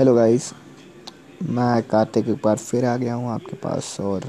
Hello 0.00 0.14
guys 0.14 0.48
मैं 1.42 1.82
कार्तिक 1.82 2.28
एक 2.28 2.36
बार 2.44 2.56
फिर 2.56 2.84
आ 2.84 2.96
गया 2.96 3.14
हूँ 3.14 3.28
आपके 3.30 3.56
पास 3.56 3.96
और 4.00 4.24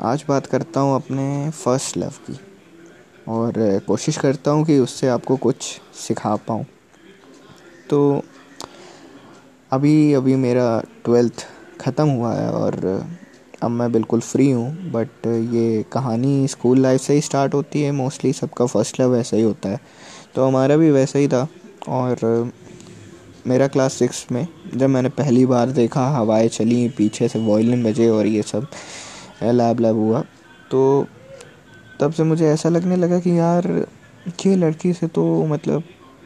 आज 0.00 0.24
बात 0.28 0.46
करता 0.46 0.80
हूँ 0.80 0.94
अपने 0.94 1.50
फ़र्स्ट 1.50 1.96
लव 1.98 2.12
की 2.28 2.38
और 3.28 3.52
कोशिश 3.86 4.16
करता 4.16 4.50
हूँ 4.50 4.64
कि 4.64 4.78
उससे 4.78 5.08
आपको 5.08 5.36
कुछ 5.36 5.62
सिखा 5.96 6.34
पाऊँ। 6.48 6.64
तो 7.90 8.22
अभी 9.72 10.12
अभी 10.12 10.36
मेरा 10.36 10.68
ट्वेल्थ 11.04 11.46
ख़त्म 11.80 12.08
हुआ 12.08 12.34
है 12.34 12.50
और 12.50 12.84
अब 13.62 13.70
मैं 13.70 13.92
बिल्कुल 13.92 14.20
फ्री 14.22 14.50
हूँ 14.50 14.90
बट 14.92 15.26
ये 15.26 15.84
कहानी 15.92 16.46
स्कूल 16.48 16.80
लाइफ 16.80 17.00
से 17.00 17.14
ही 17.14 17.20
स्टार्ट 17.20 17.54
होती 17.54 17.82
है। 17.82 17.92
मोस्टली 17.92 18.32
सबका 18.32 18.66
फ़र्स्ट 18.66 19.00
लव 19.00 19.16
ऐसा 19.16 19.36
ही 19.36 19.42
होता 19.42 19.68
है। 19.68 19.80
तो 20.34 20.46
हमारा 20.46 20.76
भी 20.76 20.90
वैसा 20.90 21.18
ही 21.18 21.28
था 21.28 21.48
और 21.88 22.52
मेरा 23.46 23.66
क्लास 23.68 23.92
सिक्स 23.94 24.26
में 24.32 24.46
जब 24.74 24.88
मैंने 24.88 25.08
पहली 25.10 25.44
बार 25.46 25.70
देखा, 25.72 26.08
हवाएँ 26.10 26.48
चली, 26.48 26.88
पीछे 26.88 27.28
से 27.28 27.38
वॉयलिन 27.38 27.84
बजे 27.84 28.08
और 28.10 28.26
ये 28.26 28.42
सब 28.42 28.66
लैब 29.42 29.80
लैब 29.80 29.96
हुआ 29.96 30.20
तो 30.70 31.06
तब 32.00 32.12
से 32.12 32.22
मुझे 32.24 32.46
ऐसा 32.48 32.68
लगने 32.68 32.96
लगा 32.96 33.18
कि 33.20 33.38
यार, 33.38 33.68
ये 34.46 34.54
लड़की 34.56 34.92
से 34.92 35.06
तो 35.08 35.44
मतलब 35.46 35.82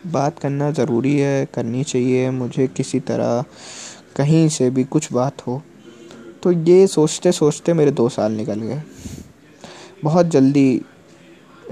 बात 0.06 0.38
करना 0.38 0.70
ज़रूरी 0.70 1.16
है, 1.18 1.46
करनी 1.54 1.82
चाहिए, 1.84 2.30
मुझे 2.30 2.66
किसी 2.68 3.00
तरह 3.00 3.44
कहीं 4.16 4.48
से 4.48 4.70
भी 4.70 4.84
कुछ 4.86 5.12
बात 5.12 5.46
हो। 5.46 5.60
तो 6.42 6.52
ये 6.52 6.86
सोचते 6.86 7.32
सोचते 7.32 7.72
मेरे 7.72 7.90
दो 7.90 8.08
साल 8.08 8.32
निकल 8.32 8.60
गए। 8.60 8.82
बहुत 10.04 10.26
जल्दी 10.26 10.80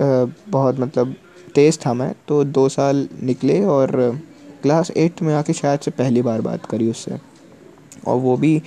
बहुत 0.00 0.80
मतलब 0.80 1.14
तेज़ 1.54 1.78
था 1.86 1.94
मैं 1.94 2.14
तो 2.28 2.42
दो 2.46 2.68
साल 2.68 3.08
निकले 3.22 3.62
और 3.66 3.96
क्लास 4.62 4.90
एट 4.90 5.22
में 5.22 5.34
आके 5.34 5.52
शायद 5.52 5.80
से 5.80 5.90
पहली 5.90 6.22
बार 6.22 6.40
बात 6.40 6.66
करी 6.66 6.90
उससे। 6.90 7.18
और 8.06 8.16
वो 8.16 8.36
भी 8.36 8.62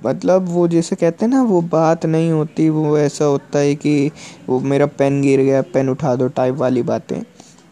मतलब 0.00 0.48
वो 0.48 0.68
जैसे 0.68 0.96
कहते 0.96 1.24
हैं 1.24 1.32
ना, 1.32 1.42
वो 1.42 1.60
बात 1.62 2.06
नहीं 2.06 2.30
होती, 2.30 2.68
वो 2.68 2.98
ऐसा 2.98 3.24
होता 3.24 3.58
है 3.58 3.74
कि 3.74 4.10
वो 4.48 4.60
मेरा 4.60 4.86
पेन 4.86 5.20
गिर 5.22 5.40
गया, 5.40 5.62
पेन 5.62 5.88
उठा 5.88 6.14
दो 6.16 6.28
टाइप 6.28 6.54
वाली 6.54 6.82
बातें। 6.82 7.22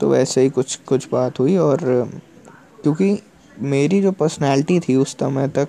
तो 0.00 0.08
वैसे 0.08 0.40
ही 0.40 0.50
कुछ 0.50 0.76
कुछ 0.76 1.08
बात 1.12 1.38
हुई 1.40 1.56
और 1.56 1.78
क्योंकि 2.82 3.18
मेरी 3.60 4.00
जो 4.02 4.12
पर्सनैलिटी 4.12 4.80
थी 4.80 4.96
उस 4.96 5.12
समय 5.12 5.48
तक, 5.48 5.68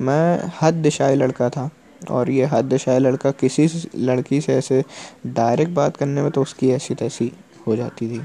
मैं 0.00 0.52
हद 0.62 0.74
दिशाई 0.74 1.14
लड़का 1.14 1.48
था। 1.50 1.70
और 2.10 2.30
ये 2.30 2.44
हद 2.44 2.64
दिशाई 2.64 2.98
लड़का 2.98 3.30
किसी 3.30 3.68
लड़की 3.96 4.40
से 4.40 4.54
ऐसे 4.54 4.84
डायरेक्ट 5.26 5.72
बात 5.72 5.96
करने 5.96 6.22
में 6.22 6.30
तो 6.30 6.42
उसकी 6.42 6.70
ऐसी 6.70 6.94
तैसी 6.94 7.32
हो 7.66 7.76
जाती 7.76 8.08
थी। 8.08 8.20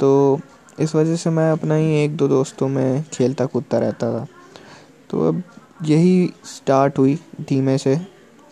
तो 0.00 0.40
इस 0.82 0.94
वजह 0.94 1.16
से 1.16 1.30
मैं 1.30 1.52
अपना 1.52 1.74
ही 1.74 2.04
एक 2.04 2.16
दो 2.16 2.28
दोस्तों 2.28 2.68
में 2.68 3.04
खेलता 3.12 3.46
कूदता 3.46 3.78
रहता 3.78 4.18
था। 4.18 4.26
तो 5.10 5.28
अब 5.28 5.42
यही 5.84 6.30
स्टार्ट 6.44 6.98
हुई 6.98 7.18
धीमे 7.40 7.78
से। 7.78 7.98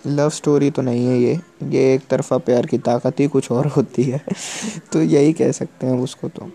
लव 0.06 0.30
स्टोरी 0.30 0.70
तो 0.70 0.82
नहीं 0.82 1.06
है 1.06 1.18
ये। 1.18 1.40
ये 1.64 1.94
एक 1.94 2.00
तरफा 2.10 2.38
प्यार 2.38 2.66
की 2.66 2.78
ताकत 2.78 3.20
ही 3.20 3.26
कुछ 3.26 3.50
और 3.50 3.66
होती 3.66 4.02
है। 4.02 4.24
तो 4.92 5.02
यही 5.02 5.32
कह 5.32 5.52
सकते 5.52 5.86
हैं 5.86 5.98
उसको 5.98 6.28
तो। 6.28 6.50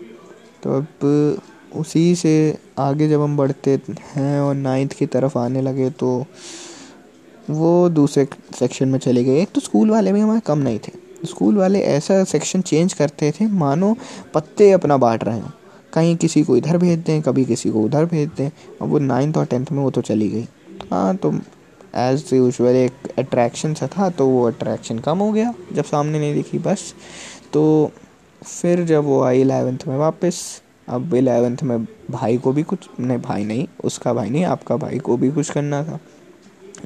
तो 0.64 0.82
अब 0.82 1.42
उसी 1.76 2.16
से 2.16 2.58
आगे 2.80 3.10
जब 3.10 3.22
हम 3.22 3.38
बढ़ते 3.38 3.80
हैं 4.16 4.40
और 4.40 4.56
नाइन्थ 4.56 4.94
की 4.94 5.06
तरफ़ 5.06 5.38
आने 5.38 5.62
लगे 5.62 5.90
तो 5.90 6.26
वो 7.50 7.90
दूसरे 7.90 8.28
सेक्शन 8.60 8.88
में 8.88 9.00
चले 9.00 9.24
गए। 9.24 9.42
एक 9.42 9.50
तो 9.56 9.62
स्कूल 9.62 9.92
वाले 9.92 10.14
भी 10.14 10.20
हमारे 10.20 10.40
कम 10.40 10.58
नहीं 10.58 10.80
थे। 10.80 11.06
स्कूल 11.26 11.58
वाले 11.58 11.82
ऐसा 11.82 12.24
सेक्शन 12.24 12.62
चेंज 12.62 12.94
करते 12.94 13.32
थे, 13.32 13.48
मानो 13.48 13.98
पत्ते 14.34 14.72
अपना 14.72 14.98
बांट 14.98 15.24
रहे 15.24 15.38
हैं। 15.38 15.54
कहीं 15.96 16.16
किसी 16.18 16.44
को 16.44 16.58
इधर 16.58 16.78
भेज 16.78 17.00
दें, 17.00 17.22
कभी 17.22 17.46
किसी 17.46 17.70
को 17.70 17.82
उधर 17.82 18.06
भेज 18.06 18.30
दें, 18.38 18.50
और 18.82 18.88
वो 18.88 19.00
नाइन्थ 19.00 19.38
और 19.38 19.46
टेंथ 19.46 19.72
में 19.72 19.84
वो 19.84 19.92
तो 19.92 20.02
चली 20.02 20.30
गई। 20.30 20.48
हाँ 20.92 21.16
तो 21.16 21.34
एज 21.96 22.30
यूजल 22.34 22.76
एक 22.76 23.08
अट्रैक्शन 23.20 23.74
सा 23.74 23.88
था 23.88 24.10
तो 24.10 24.28
वो 24.28 24.44
अट्रैक्शन 24.48 25.00
कम 25.00 25.18
हो 25.18 25.32
गया, 25.32 25.54
जब 25.74 25.84
सामने 25.84 26.20
नहीं 26.20 26.34
दिखी, 26.34 26.60
बस। 26.60 26.94
तो 27.54 27.92
फिर 28.42 28.84
जब 28.84 29.04
वो 29.04 29.22
आई 29.24 29.42
इलेवेंथ 29.42 29.88
में 29.88 29.98
वापस, 29.98 30.42
अब 30.90 31.14
इलेवेंथ 31.14 31.64
में 31.64 31.84
भाई 32.12 32.38
को 32.38 32.52
भी 32.52 32.64
कुछ, 32.64 32.88
नहीं, 33.00 33.18
भाई 33.18 33.44
नहीं, 33.44 33.68
उसका 33.84 34.14
भाई 34.14 34.30
नहीं, 34.30 34.44
आपका 34.46 34.76
भाई 34.78 35.00
को 35.00 35.18
भी 35.18 35.32
कुछ 35.32 35.50
करना 35.50 35.84
था। 35.84 36.00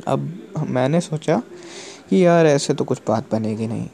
अब 0.08 0.32
मैंने 0.68 1.02
सोचा 1.02 1.42
कि 2.10 2.26
यार, 2.26 2.46
ऐसे 2.46 2.74
तो 2.74 2.84
कुछ 2.84 3.02
बात 3.08 3.32
बनेगी 3.32 3.68
नहीं। 3.68 3.88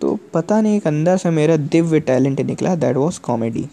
तो 0.00 0.18
पता 0.34 0.60
नहीं, 0.60 0.76
एक 0.76 0.86
अंदर 0.86 1.16
से 1.16 1.30
मेरा 1.30 1.56
दिव्य 1.56 2.00
टैलेंट 2.00 2.40
निकला 2.40 2.74
that 2.74 2.96
was 2.96 3.20
comedy 3.20 3.66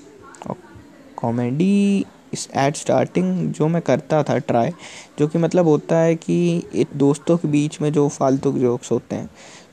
comedy 1.17 2.05
at 2.33 2.75
starting 2.75 3.51
जो 3.53 3.67
मैं 3.67 3.81
करता 3.81 4.21
था 4.23 4.37
ट्राई 4.39 4.71
जो 5.19 5.27
कि 5.27 5.37
मतलब 5.37 5.67
होता 5.67 5.97
है 5.97 6.15
कि 6.15 6.63
एक 6.75 6.87
दोस्तों 6.95 7.37
के 7.37 7.47
बीच 7.47 7.79
में 7.81 7.91
जो 7.93 8.07
फालतू 8.09 8.51
जोक्स 8.53 8.91
होते 8.91 9.15
हैं 9.15 9.29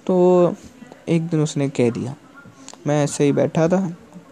तो 0.07 0.55
एक 1.09 1.27
दिन 1.29 1.41
उसने 1.41 1.69
कह 1.71 1.91
दिया, 1.91 2.15
मैं 2.87 3.03
ऐसे 3.05 3.25
ही 3.25 3.33
बैठा 3.33 3.69
था 3.69 3.81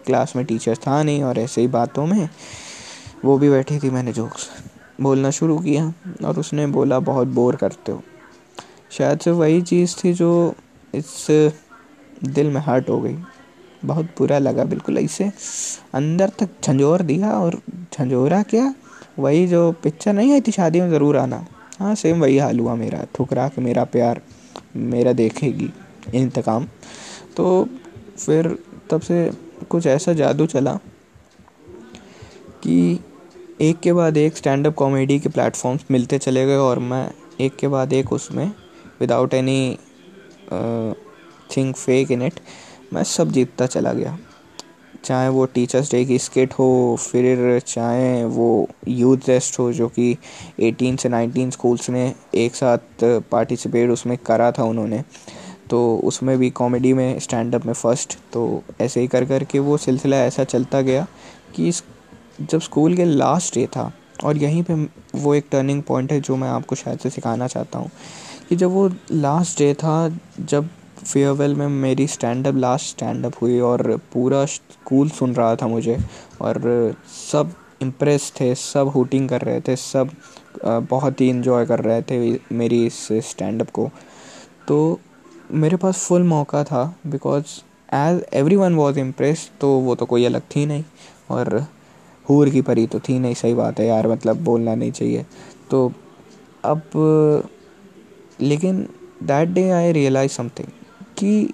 क्लास 0.05 0.35
में 0.35 0.45
टीचर 0.45 0.75
था 0.77 1.01
नहीं 1.03 1.23
और 1.23 1.39
ऐसे 1.39 1.61
ही 1.61 1.67
बातों 1.69 2.05
में, 2.05 2.29
वो 3.25 3.37
भी 3.37 3.49
बैठी 3.49 3.79
थी 3.79 3.89
मैंने 3.89 4.13
जोक्स 4.13 4.49
बोलना 5.01 5.29
शुरू 5.31 5.57
किया 5.59 5.93
और 6.25 6.39
उसने 6.39 6.65
बोला, 6.67 6.99
बहुत 7.01 7.27
बोर 7.29 7.55
करते 7.55 7.91
हो। 7.91 8.01
शायद 8.91 9.19
से 9.19 9.31
वही 9.31 9.61
चीज़ 9.61 9.95
थी 9.97 10.13
जो 10.13 10.53
इस 10.93 11.27
दिल 12.25 12.49
में 12.49 12.61
हर्ट 12.61 12.89
हो 12.89 12.99
गई। 13.01 13.17
बहुत 13.85 14.05
बुरा 14.17 14.37
लगा 14.39 14.63
बिल्कुल 14.65 14.97
ऐसे 14.97 15.31
अंदर 15.93 16.31
तक 16.39 16.49
झंझोर 16.63 17.01
दिया 17.03 17.31
और 17.33 17.59
झंझोरा 17.93 18.41
क्या। 18.43 18.73
वही 19.19 19.47
जो 19.47 19.71
पिक्चर 19.83 20.13
नहीं 20.13 20.31
आई 20.33 20.41
थी 20.41 20.51
शादी 20.51 20.81
में, 20.81 20.89
ज़रूर 20.89 21.17
आना। 21.17 21.45
हाँ 21.79 21.93
सेम 21.95 22.21
वही 22.21 22.37
हाल 22.37 22.59
हुआ 22.59 22.75
मेरा, 22.75 23.05
ठुकरा 23.15 23.47
के 23.47 23.61
मेरा 23.61 23.83
प्यार 23.85 24.21
मेरा 24.75 25.13
देखेगी 25.13 25.69
इंतकाम। 26.13 26.67
तो 27.37 27.67
फिर 28.17 28.57
तब 28.91 29.01
से 29.01 29.29
कुछ 29.69 29.85
ऐसा 29.87 30.13
जादू 30.13 30.45
चला 30.45 30.75
कि 32.63 32.99
एक 33.61 33.79
के 33.79 33.93
बाद 33.93 34.17
एक 34.17 34.37
स्टैंड 34.37 34.67
अप 34.67 34.73
कॉमेडी 34.75 35.19
के 35.19 35.29
प्लेटफॉर्म्स 35.29 35.85
मिलते 35.91 36.17
चले 36.17 36.45
गए 36.45 36.55
और 36.57 36.79
मैं 36.81 37.09
एक 37.41 37.55
के 37.55 37.67
बाद 37.67 37.93
एक 37.93 38.11
उसमें 38.13 38.45
without 38.99 39.33
anything 41.55 41.73
fake 41.73 42.11
in 42.11 42.21
it 42.21 42.39
मैं 42.93 43.03
सब 43.03 43.31
जीतता 43.31 43.65
चला 43.65 43.93
गया। 43.93 44.17
चाहे 45.03 45.29
वो 45.29 45.45
टीचर्स 45.45 45.91
डे 45.91 46.03
की 46.05 46.17
स्किट 46.19 46.53
हो, 46.53 46.97
फिर 47.01 47.59
चाहे 47.59 48.23
वो 48.25 48.67
यूथ 48.87 49.17
टेस्ट 49.25 49.59
हो, 49.59 49.71
जो 49.73 49.87
कि 49.89 50.15
18 50.61 50.97
से 50.97 51.09
19 51.09 51.51
स्कूल्स 51.51 51.89
ने 51.89 52.13
एक 52.35 52.55
साथ 52.55 53.03
पार्टिसिपेट 53.31 53.89
उसमें 53.89 54.17
करा 54.17 54.51
था 54.51 54.63
उन्होंने। 54.63 55.03
तो 55.69 55.95
उसमें 56.03 56.37
भी 56.37 56.49
कॉमेडी 56.49 56.93
में 56.93 57.19
स्टैंड 57.19 57.55
अप 57.55 57.65
में 57.65 57.73
फ़र्स्ट 57.73 58.17
तो 58.33 58.63
ऐसे 58.81 59.01
ही 59.01 59.07
कर 59.07 59.25
कर 59.25 59.43
के 59.43 59.59
वो 59.59 59.77
सिलसिला 59.77 60.17
ऐसा 60.17 60.43
चलता 60.43 60.81
गया 60.81 61.05
कि 61.55 61.71
जब 62.41 62.59
स्कूल 62.59 62.95
के 62.95 63.05
लास्ट 63.05 63.55
डे 63.55 63.65
था, 63.67 63.91
और 64.23 64.37
यहीं 64.37 64.63
पे 64.63 64.73
वो 65.19 65.33
एक 65.35 65.45
टर्निंग 65.51 65.81
पॉइंट 65.83 66.11
है 66.11 66.19
जो 66.21 66.35
मैं 66.35 66.49
आपको 66.49 66.75
शायद 66.75 66.99
से 66.99 67.09
सिखाना 67.09 67.47
चाहता 67.47 67.79
हूँ 67.79 67.89
कि 68.49 68.55
जब 68.55 68.71
वो 68.71 68.89
लास्ट 69.11 69.57
डे 69.59 69.73
था, 69.73 70.17
जब 70.39 70.69
फेयरवेल 71.03 71.55
में 71.55 71.67
मेरी 71.67 72.07
stand 72.07 72.47
up 72.47 72.55
last 72.55 72.89
stand 72.89 73.25
up 73.25 73.33
हुई 73.41 73.59
और 73.61 73.95
पूरा 74.13 74.45
स्कूल 74.45 75.09
सुन 75.09 75.33
रहा 75.35 75.55
था 75.55 75.67
मुझे 75.67 75.97
और 76.41 76.61
सब 77.31 77.51
इम्प्रेस 77.81 78.31
थे, 78.39 78.53
सब 78.55 78.91
हुटिंग 78.95 79.27
कर 79.29 79.41
रहे 79.41 79.61
थे, 79.61 79.75
सब 79.75 80.09
बहुत 80.65 81.21
ही 81.21 81.29
इन्जॉय 81.29 81.65
कर 81.65 81.79
रहे 81.79 82.01
थे 82.01 82.39
मेरी 82.51 82.85
इस 82.85 83.07
स्टैंड 83.29 83.61
अप 83.61 83.69
को। 83.69 83.89
तो 84.67 84.99
मेरे 85.51 85.77
पास 85.77 86.05
फुल 86.07 86.23
मौका 86.23 86.63
था 86.63 86.83
because 87.07 87.59
as 87.95 88.23
everyone 88.55 88.75
was 88.75 88.99
impress 88.99 89.49
तो 89.61 89.69
वो 89.79 89.95
तो 89.95 90.05
कोई 90.05 90.25
अलग 90.25 90.41
थी 90.55 90.65
नहीं 90.65 90.83
और 91.31 91.65
हूर 92.25 92.49
की 92.49 92.61
परी 92.61 92.85
तो 92.87 92.99
थी 92.99 93.17
नहीं, 93.19 93.33
सही 93.33 93.53
बात 93.53 93.79
है 93.79 93.87
यार 93.87 94.07
मतलब 94.07 94.43
बोलना 94.43 94.75
नहीं 94.75 94.91
चाहिए। 94.91 95.25
तो 95.71 95.91
अब 96.65 96.81
लेकिन 98.41 98.87
that 99.23 99.49
day 99.49 99.69
I 99.71 99.91
realize 99.91 100.31
something 100.31 100.67
कि 101.17 101.53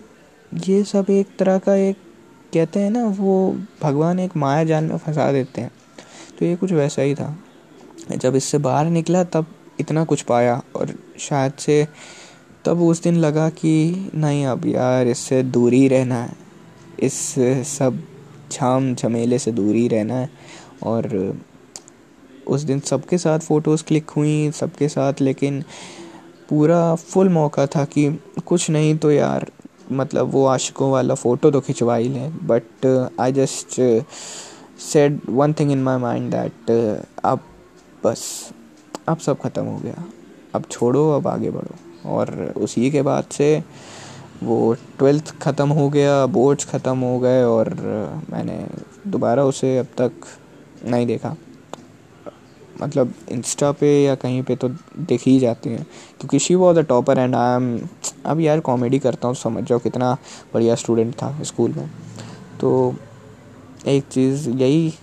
ये 0.67 0.83
सब 0.83 1.05
एक 1.09 1.27
तरह 1.39 1.57
का 1.57 1.75
एक, 1.75 1.95
कहते 2.53 2.79
हैं 2.79 2.91
ना, 2.91 3.05
वो 3.05 3.59
भगवान 3.83 4.19
एक 4.19 4.37
माया 4.37 4.63
जाल 4.63 4.83
में 4.83 4.97
फंसा 4.97 5.31
देते 5.31 5.61
हैं। 5.61 5.71
तो 6.39 6.45
ये 6.45 6.55
कुछ 6.55 6.71
वैसा 6.71 7.01
ही 7.01 7.15
था। 7.15 7.39
जब 8.17 8.35
इससे 8.35 8.57
बाहर 8.57 8.85
निकला, 8.85 9.23
तब 9.23 9.45
इतना 9.79 10.03
कुछ 10.03 10.21
पाया 10.21 10.61
और 10.75 10.95
शायद 11.19 11.53
से 11.53 11.87
तब 12.65 12.81
उस 12.81 13.03
दिन 13.03 13.15
लगा 13.15 13.49
कि 13.49 14.09
नहीं, 14.15 14.45
अब 14.45 14.65
यार 14.65 15.07
इससे 15.07 15.43
दूरी 15.43 15.87
रहना 15.87 16.15
है। 16.15 16.33
इस 16.99 17.35
सब 17.77 18.03
झाम 18.51 18.95
झमेले 18.95 19.39
से 19.39 19.51
दूरी 19.51 19.87
रहना 19.87 20.13
है। 20.13 20.29
और 20.83 21.33
उस 22.47 22.61
दिन 22.61 22.79
सबके 22.79 23.17
साथ 23.17 23.39
फ़ोटोज़ 23.39 23.83
क्लिक 23.83 24.09
हुई, 24.09 24.51
सबके 24.51 24.89
साथ, 24.89 25.13
लेकिन 25.21 25.63
पूरा 26.49 26.95
फुल 26.95 27.29
मौका 27.29 27.65
था 27.65 27.83
कि 27.85 28.09
कुछ 28.45 28.69
नहीं 28.69 28.97
तो 28.97 29.11
यार 29.11 29.45
मतलब 29.91 30.31
वो 30.31 30.45
आशिकों 30.47 30.91
वाला 30.91 31.15
फ़ोटो 31.15 31.51
तो 31.51 31.59
खिंचवा 31.61 31.95
ही 31.95 32.09
लें। 32.09 32.47
But 32.47 32.85
I 33.19 33.31
just 33.31 33.79
said 34.81 35.19
one 35.29 35.53
thing 35.53 35.71
in 35.71 35.83
my 35.83 35.97
mind 35.97 36.31
that 36.31 36.71
अब 37.25 37.39
बस, 38.03 38.51
अब 39.07 39.17
सब 39.17 39.39
ख़त्म 39.41 39.65
हो 39.65 39.77
गया। 39.77 40.03
अब 40.55 40.63
छोड़ो, 40.71 41.09
अब 41.11 41.27
आगे 41.27 41.49
बढ़ो। 41.51 41.75
और 42.09 42.53
उसी 42.57 42.89
के 42.91 43.01
बाद 43.01 43.23
से 43.31 43.63
वो 44.43 44.73
ट्वेल्थ 44.99 45.33
ख़त्म 45.41 45.69
हो 45.69 45.89
गया 45.89 46.25
बोर्ड्स 46.27 46.65
ख़त्म 46.65 46.97
हो 46.97 47.19
गए 47.19 47.43
और 47.43 47.73
मैंने 48.29 48.65
दोबारा 49.07 49.43
उसे 49.45 49.77
अब 49.77 49.87
तक 49.97 50.11
नहीं 50.85 51.05
देखा। 51.07 51.35
मतलब 52.81 53.13
इंस्टा 53.31 53.71
पे 53.71 53.87
या 54.03 54.15
कहीं 54.15 54.41
पे 54.43 54.55
तो 54.55 54.69
दिख 54.69 55.21
ही 55.27 55.37
जाती 55.39 55.69
हैं। 55.69 55.83
क्योंकि 56.19 56.39
she 56.39 56.55
was 56.55 56.79
a 56.79 56.81
topper 56.81 57.19
and 57.19 57.35
I 57.35 57.55
am 57.55 57.79
अब 58.25 58.39
यार 58.39 58.59
कॉमेडी 58.59 58.99
करता 58.99 59.27
हूँ, 59.27 59.35
समझ 59.35 59.63
जाओ 59.63 59.79
कितना 59.79 60.17
बढ़िया 60.53 60.75
स्टूडेंट 60.75 61.13
था 61.13 61.31
स्कूल 61.43 61.73
में। 61.73 61.89
तो 62.59 62.95
एक 63.87 64.07
चीज़ 64.11 64.49
यही 64.49 64.93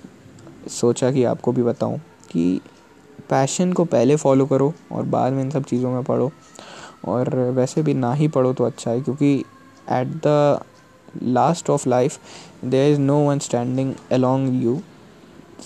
सोचा 0.71 1.11
कि 1.11 1.25
आपको 1.25 1.53
भी 1.53 1.63
बताऊँ 1.63 1.99
कि 2.31 2.61
पैशन 3.31 3.73
को 3.73 3.85
पहले 3.87 4.17
फॉलो 4.17 4.47
करो 4.47 4.73
और 4.93 5.05
बाद 5.05 5.33
में 5.33 5.43
इन 5.43 5.51
सब 5.51 5.65
चीज़ों 5.65 5.91
में 5.91 6.03
पढ़ो। 6.05 6.31
और 7.05 7.35
वैसे 7.55 7.83
भी 7.83 7.95
ना 7.95 8.13
ही 8.15 8.29
पढ़ो 8.29 8.53
तो 8.53 8.65
अच्छा 8.65 8.91
है, 8.91 9.01
क्योंकि 9.01 9.35
at 9.93 10.09
the 10.27 10.61
last 11.23 11.71
of 11.71 11.89
life 11.89 12.19
there 12.65 12.93
is 12.93 13.01
no 13.01 13.19
one 13.27 13.39
standing 13.39 13.95
along 14.13 14.63
you 14.63 14.79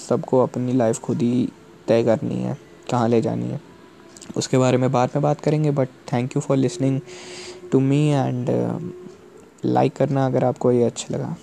सबको 0.08 0.42
अपनी 0.42 0.72
लाइफ 0.72 0.98
खुद 0.98 1.22
ही 1.22 1.48
तय 1.90 2.02
करनी 2.04 2.42
है, 2.42 2.56
कहाँ 2.90 3.08
ले 3.08 3.20
जानी 3.20 3.50
है। 3.50 3.60
उसके 4.37 4.58
बारे 4.58 4.76
में 4.76 4.90
बाद 4.92 5.10
में 5.16 5.22
बात 5.22 5.40
करेंगे 5.40 5.70
but 5.70 5.88
thank 6.12 6.37
you 6.37 6.42
for 6.42 6.56
listening 6.56 7.00
to 7.72 7.81
me 7.81 8.06
and 8.08 8.50
like 9.64 9.96
करना 9.96 10.26
अगर 10.26 10.44
आपको 10.44 10.72
ये 10.72 10.84
अच्छा 10.84 11.14
लगा। 11.14 11.34